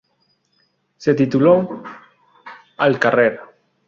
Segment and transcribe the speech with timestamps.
[0.97, 1.83] Se tituló
[2.77, 3.39] "Al carrer!